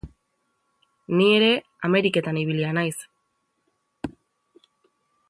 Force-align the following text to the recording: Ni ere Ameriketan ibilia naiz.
Ni 1.19 1.27
ere 1.33 1.49
Ameriketan 1.89 2.39
ibilia 2.45 2.71
naiz. 2.79 2.97